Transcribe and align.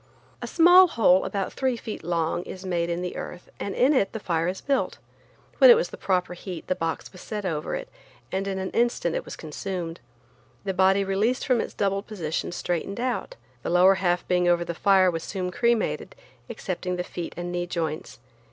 A 0.41 0.47
small 0.47 0.87
hole 0.87 1.25
about 1.25 1.53
three 1.53 1.77
feet 1.77 2.03
long 2.03 2.41
is 2.41 2.65
made 2.65 2.89
in 2.89 3.03
the 3.03 3.15
earth 3.15 3.51
and 3.59 3.75
in 3.75 3.93
it 3.93 4.13
the 4.13 4.19
fire 4.19 4.47
is 4.47 4.59
built. 4.59 4.97
When 5.59 5.69
it 5.69 5.75
was 5.75 5.89
the 5.89 5.95
proper 5.95 6.33
heat 6.33 6.65
the 6.65 6.73
box 6.73 7.11
was 7.11 7.21
set 7.21 7.45
over 7.45 7.75
it, 7.75 7.87
and 8.31 8.47
in 8.47 8.57
an 8.57 8.71
instant 8.71 9.15
it 9.15 9.25
was 9.25 9.35
consumed. 9.35 9.99
The 10.63 10.73
body 10.73 11.03
released 11.03 11.45
from 11.45 11.61
its 11.61 11.75
doubled 11.75 12.07
position 12.07 12.51
straightened 12.51 12.99
out. 12.99 13.35
The 13.61 13.69
lower 13.69 13.93
half 14.01 14.27
being 14.27 14.47
over 14.47 14.65
the 14.65 14.73
fire 14.73 15.11
was 15.11 15.21
soon 15.21 15.51
cremated, 15.51 16.15
excepting 16.49 16.95
the 16.95 17.03
feet 17.03 17.35
and 17.37 17.51
knee 17.51 17.67
joints. 17.67 18.17